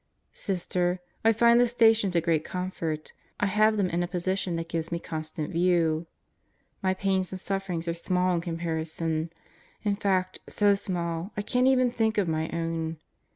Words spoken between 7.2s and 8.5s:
and sufferings are small in